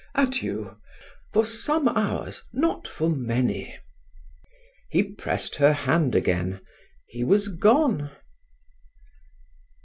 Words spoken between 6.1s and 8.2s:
again. He was gone.